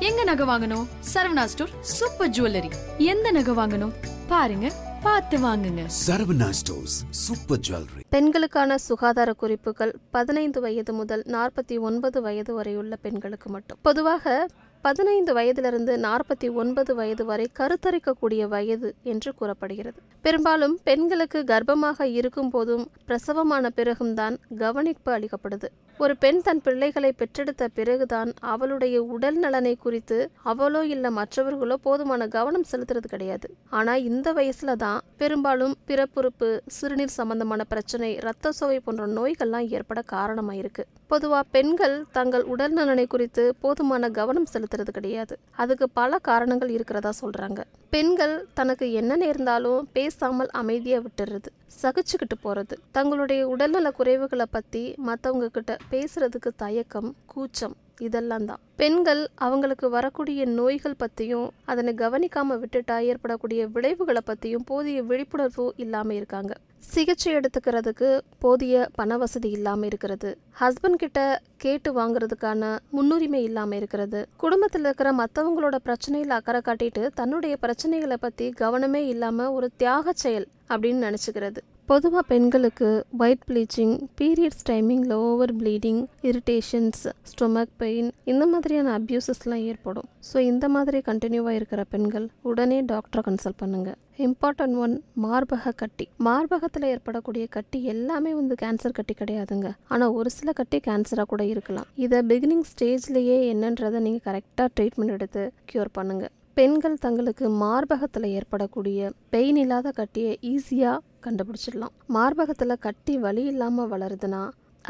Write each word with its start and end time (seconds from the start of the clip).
எங்க 0.00 0.24
நகை 0.24 0.46
வாங்கணும்? 0.46 0.86
Saravana 1.14 1.44
store 1.44 1.68
super 1.80 2.30
jewellery. 2.30 2.70
எந்த 2.98 3.30
நகை 3.30 3.54
வாங்கணும்? 3.54 3.92
பாருங்க 4.28 4.72
பார்த்து 5.02 5.38
வாங்குங்க. 5.38 5.82
Saravana 6.06 6.48
stores 6.48 7.04
super 7.10 7.58
jewellery. 7.68 8.02
பெண்களுக்கான 8.08 8.78
சுகாதார 8.78 9.32
குறிப்புகள் 9.32 9.98
பதினைந்து 10.10 10.60
வயது 10.60 10.92
முதல் 10.92 11.22
நாற்பத்தி 11.22 11.80
ஒன்பது 11.80 12.22
வயது 12.22 12.54
வரையுள்ள 12.54 12.96
பெண்களுக்கு 12.96 13.50
மட்டும். 13.50 13.78
பொதுவாக 13.82 14.46
பதினைந்து 14.86 15.32
வயதிலிருந்து 15.36 15.92
நாற்பத்தி 16.06 16.48
ஒன்பது 16.62 16.92
வயது 16.98 17.24
வரை 17.28 17.46
கருத்தரிக்கக்கூடிய 17.58 18.42
வயது 18.54 18.88
என்று 19.12 19.30
கூறப்படுகிறது. 19.38 19.98
பெரும்பாலும் 20.24 20.74
பெண்களுக்கு 20.88 21.40
கர்ப்பமாக 21.52 22.06
இருக்கும் 22.18 22.50
போதும் 22.54 22.84
பிரசவமான 23.08 23.70
பிறகும் 23.78 24.14
தான் 24.20 24.36
கவனிப்பு 24.62 25.10
அளிக்கப்படுது. 25.16 25.68
ஒரு 25.98 26.14
பெண் 26.22 26.40
தன் 26.46 26.62
பிள்ளைகளை 26.66 27.10
பெற்றெடுத்த 27.18 27.64
பிறகுதான் 27.78 28.30
அவளுடைய 28.52 28.96
உடல் 29.14 29.38
நலனை 29.42 29.74
குறித்து 29.84 30.18
அவளோ 30.52 30.80
இல்ல 30.94 31.10
மற்றவர்களோ 31.18 31.76
போதுமான 31.86 32.26
கவனம் 32.36 32.66
செலுத்துறது 32.70 33.08
கிடையாது. 33.12 33.48
ஆனா 33.78 33.94
இந்த 34.08 34.28
வயசுல 34.38 34.74
தான் 34.84 35.00
பெரும்பாலும் 35.20 35.76
பிறப்புறுப்பு 35.90 36.48
சிறுநீர் 36.78 37.16
சம்பந்தமான 37.18 37.64
பிரச்சனை 37.72 38.10
இரத்த 38.20 38.52
சோகை 38.60 38.80
போன்ற 38.80 39.06
நோய்கள்லாம் 39.18 39.68
ஏற்பட 39.76 40.02
காரணமாயிருக்கு. 40.14 40.84
பொதுவா 41.12 41.40
பெண்கள் 41.56 41.96
தங்கள் 42.18 42.44
உடல் 42.52 42.76
நலனை 42.80 43.06
குறித்து 43.06 43.44
போதுமான 43.64 44.10
கவனம் 44.20 44.50
செலுத்துறது 44.74 44.92
கிடையாது. 44.96 45.34
அதுக்கு 45.62 45.86
பல 45.98 46.18
காரணங்கள் 46.28 46.70
இருக்கிறதா 46.76 47.10
சொல்கிறாங்க 47.20 47.60
பெண்கள் 47.94 48.34
தனக்கு 48.58 48.86
என்ன 49.00 49.16
நேர்ந்தாலும் 49.22 49.86
பேசாமல் 49.96 50.50
அமைதியாக 50.60 51.02
விட்டுறது 51.04 51.50
சகிச்சுக்கிட்டு 51.82 52.36
போகிறது 52.44 52.74
தங்களுடைய 52.96 53.42
உடல்நல 53.52 53.88
குறைவுகளை 53.98 54.46
பற்றி 54.56 54.82
மற்றவங்க 55.08 55.48
கிட்ட 55.56 55.72
பேசுறதுக்கு 55.92 56.50
தயக்கம் 56.64 57.10
கூச்சம் 57.32 57.76
இதெல்லாம் 58.06 58.46
தான். 58.50 58.60
பெண்கள் 58.80 59.22
அவங்களுக்கு 59.46 59.86
வரக்கூடிய 59.96 60.44
நோய்கள் 60.58 61.00
பற்றியும் 61.02 61.48
அதனை 61.72 61.92
கவனிக்காமல் 62.02 62.60
விட்டுட்டா 62.62 62.96
ஏற்படக்கூடிய 63.10 63.68
விளைவுகளை 63.74 64.22
பற்றியும் 64.30 64.66
போதிய 64.70 65.02
விழிப்புணர்வு 65.10 65.66
இல்லாமல் 65.84 66.18
இருக்காங்க. 66.20 66.54
சிகிச்சை 66.92 67.30
எடுத்துக்கிறதுக்கு 67.38 68.08
போதிய 68.42 68.86
பண 68.98 69.16
வசதி 69.22 69.50
இல்லாமல் 69.56 69.88
இருக்கிறது. 69.90 70.30
ஹஸ்பண்ட் 70.60 71.00
கிட்ட 71.02 71.20
கேட்டு 71.64 71.90
வாங்குறதுக்கான 71.98 72.62
முன்னுரிமை 72.96 73.42
இல்லாமல் 73.48 73.78
இருக்கிறது. 73.78 74.20
குடும்பத்தில் 74.42 74.84
இருக்கிற 74.84 75.12
மற்றவங்களோட 75.20 75.78
பிரச்சனையில் 75.88 76.36
அக்கறை 76.38 76.60
காட்டிட்டு 76.68 77.04
தன்னுடைய 77.20 77.56
பிரச்சனைகளை 77.64 78.18
பற்றி 78.26 78.48
கவனமே 78.62 79.02
இல்லாமல் 79.14 79.54
ஒரு 79.58 79.68
தியாக 79.76 80.12
செயல் 80.24 80.48
அப்படின்னு 80.72 81.06
நினச்சிக்கிறது. 81.08 81.62
பொதுவாக 81.88 82.22
பெண்களுக்கு 82.28 82.86
ஒயிட் 83.22 83.42
ப்ளீச்சிங் 83.48 83.92
பீரியட்ஸ் 84.18 84.62
டைமிங்கில் 84.68 85.14
over 85.24 85.52
bleeding 85.58 85.98
irritations 86.28 87.02
stomach 87.30 87.74
pain 87.82 88.08
இந்த 88.32 88.44
மாதிரியான 88.52 88.92
அப்யூசஸ்லாம் 88.98 89.64
ஏற்படும். 89.70 90.06
ஸோ 90.28 90.36
இந்த 90.50 90.68
மாதிரி 90.74 90.98
கண்டினியூவாக 91.08 91.58
இருக்கிற 91.58 91.82
பெண்கள் 91.94 92.26
உடனே 92.50 92.78
டாக்டரை 92.92 93.22
கன்சல்ட் 93.26 93.58
பண்ணுங்கள் 93.62 93.98
இம்பார்ட்டன்ட் 94.26 94.78
ஒன் 94.84 94.94
மார்பக 95.24 95.74
கட்டி. 95.82 96.06
மார்பகத்தில் 96.28 96.86
ஏற்படக்கூடிய 96.92 97.46
கட்டி 97.56 97.80
எல்லாமே 97.94 98.32
வந்து 98.40 98.56
கேன்சர் 98.62 98.96
கட்டி 98.98 99.16
கிடையாதுங்க. 99.20 99.70
ஆனால் 99.88 100.14
ஒரு 100.20 100.32
சில 100.38 100.52
கட்டி 100.60 100.80
கேன்சராக 100.88 101.30
கூட 101.34 101.44
இருக்கலாம். 101.54 101.90
இதை 102.06 102.20
பிகினிங் 102.32 102.66
ஸ்டேஜ்லேயே 102.72 103.38
என்னன்றதை 103.52 104.00
நீங்கள் 104.06 104.26
கரெக்டாக 104.30 104.68
ட்ரீட்மெண்ட் 104.76 105.16
எடுத்து 105.18 105.44
க்யூர் 105.72 105.92
பண்ணுங்கள் 105.98 106.32
பெண்கள் 106.58 107.00
தங்களுக்கு 107.04 107.46
மார்பகத்தில் 107.62 108.26
ஏற்படக்கூடிய 108.38 108.98
பெயின் 109.32 109.56
இல்லாத 109.62 109.88
கட்டியை 109.96 110.32
ஈஸியாக 110.50 110.98
கண்டுபிடிச்சிடலாம். 111.26 111.94
மார்பகத்தில் 112.16 112.82
கட்டி 112.86 113.14
வலி 113.24 113.44
இல்லாமல் 113.52 113.90
வளருதுன்னா 113.94 114.42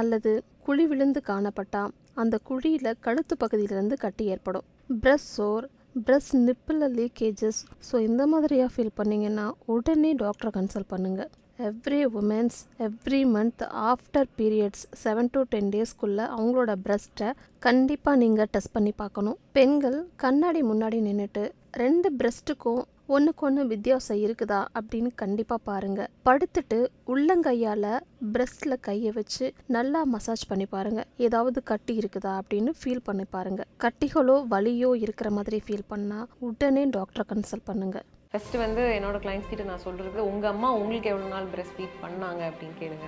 அல்லது 0.00 0.32
குழி 0.66 0.84
விழுந்து 0.90 1.20
காணப்பட்டால் 1.30 1.92
அந்த 2.22 2.34
குழியில் 2.48 2.98
கழுத்து 3.06 3.36
பகுதியிலேருந்து 3.42 3.96
கட்டி 4.04 4.24
ஏற்படும். 4.34 4.66
Breast 5.02 5.28
sore 5.36 5.66
breast 6.06 6.30
nipple 6.46 6.84
leakages 6.98 7.60
so 7.88 7.94
இந்த 8.08 8.22
மாதிரியாக 8.32 8.70
ஃபீல் 8.74 8.96
பண்ணீங்கன்னா 9.00 9.46
உடனே 9.74 10.10
டாக்டரை 10.22 10.50
கன்சல்ட் 10.58 10.92
பண்ணுங்கள் 10.92 11.30
every 11.58 11.98
womens 12.18 12.58
every 12.86 13.18
month 13.34 13.62
after 13.90 14.28
periods 14.36 14.84
seven 15.02 15.28
to 15.32 15.40
ten 15.50 15.68
டேஸ்க்குள்ளே 15.74 16.24
அவங்களோட 16.36 16.72
பிரஸ்ட்டை 16.84 17.28
கண்டிப்பாக 17.58 18.16
நீங்கள் 18.16 18.48
டெஸ்ட் 18.50 18.72
பண்ணி 18.72 18.92
பார்க்கணும். 18.92 19.36
பெண்கள் 19.52 19.98
கண்ணாடி 20.16 20.62
முன்னாடி 20.62 20.98
நின்றுட்டு 21.08 21.44
ரெண்டு 21.76 22.08
பிரஸ்ட்டுக்கும் 22.20 22.82
ஒன்றுக்கு 23.06 23.44
ஒன்று 23.46 23.62
வித்தியாசம் 23.66 24.20
இருக்குதா 24.24 24.60
அப்படின்னு 24.78 25.10
கண்டிப்பாக 25.14 25.60
பாருங்கள் 25.64 26.10
படுத்துட்டு 26.26 26.78
உள்ளங்கையால் 27.06 27.88
பிரஸ்டில் 28.32 28.76
கையை 28.80 29.10
வச்சு 29.10 29.46
நல்லா 29.66 30.02
மசாஜ் 30.04 30.48
பண்ணி 30.48 30.66
பாருங்கள் 30.66 31.08
ஏதாவது 31.18 31.62
கட்டி 31.62 31.96
இருக்குதா 32.00 32.34
அப்படின்னு 32.40 32.72
ஃபீல் 32.80 33.04
பண்ணி 33.04 33.26
பாருங்கள் 33.30 33.70
கட்டிகளோ 33.84 34.38
வலியோ 34.48 34.92
இருக்கிற 34.94 35.30
மாதிரி 35.30 35.60
ஃபீல் 35.66 35.88
பண்ணால் 35.88 36.28
உடனே 36.40 36.84
டாக்டரை 36.90 37.26
கன்சல்ட் 37.28 37.68
பண்ணுங்கள் 37.68 38.06
ஃபஸ்ட்டு 38.32 38.60
வந்து 38.62 38.82
என்னோட 38.96 39.16
கிளைண்ட்ஸ் 39.24 39.48
கிட்ட 39.48 39.64
நான் 39.70 39.82
சொல்கிறது 39.86 40.18
உங்கள் 40.28 40.50
அம்மா 40.50 40.68
உங்களுக்கு 40.78 41.10
எவ்வளோ 41.10 41.26
நாள் 41.32 41.48
பிரஸ்ட் 41.54 41.74
ஃபீட் 41.76 41.96
பண்ணாங்க 42.04 42.42
அப்படின்னு 42.50 42.76
கேளுங்க. 42.82 43.06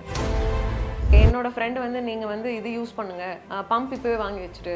என்னோட 1.21 1.47
ஃப்ரெண்டு 1.53 1.79
வந்து 1.85 1.99
நீங்கள் 2.09 2.31
வந்து 2.31 2.49
இது 2.55 2.69
யூஸ் 2.75 2.93
பண்ணுங்கள் 2.97 3.35
பம்ப் 3.71 3.93
இப்போவே 3.95 4.17
வாங்கி 4.23 4.41
வச்சுட்டு 4.43 4.73